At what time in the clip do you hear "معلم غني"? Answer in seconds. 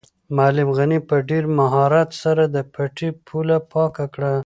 0.35-0.99